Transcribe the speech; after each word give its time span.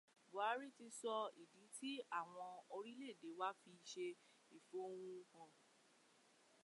Bùhárí 0.29 0.67
ti 0.77 0.85
sọ 0.99 1.15
ìdí 1.41 1.61
tí 1.77 1.89
àwọn 2.19 2.39
ọmọ 2.51 2.61
orílẹ̀ 2.75 3.11
èdè 3.13 3.29
wa 3.39 3.49
fi 3.59 3.71
ṣe 3.89 4.05
ìfẹ̀hónúhàn 4.55 5.51